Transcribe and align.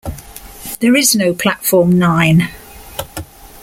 There 0.79 0.95
is 0.95 1.15
no 1.15 1.31
platform 1.31 1.99
nine. 1.99 2.49